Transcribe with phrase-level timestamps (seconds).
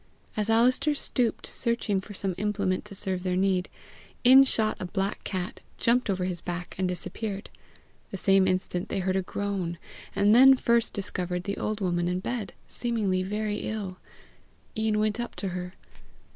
[0.35, 3.69] As Alister stooped searching for some implement to serve their need,
[4.23, 7.51] in shot a black cat, jumped over his back, and disappeared.
[8.09, 9.77] The same instant they heard a groan,
[10.15, 13.99] and then first discovered the old woman in bed, seemingly very ill.
[14.75, 15.75] Ian went up to her.